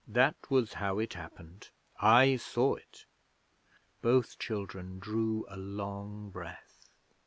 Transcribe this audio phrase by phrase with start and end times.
[0.07, 1.69] That was how it happened.
[2.01, 3.05] I saw it.'
[4.01, 6.89] Both children drew a long breath.